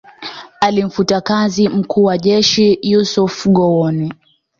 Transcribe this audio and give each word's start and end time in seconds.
Alimfuta 0.61 1.21
kazi 1.21 1.69
mkuu 1.69 2.03
wa 2.03 2.17
jeshi 2.17 2.79
Yusuf 2.81 3.47
Gowon 3.47 4.09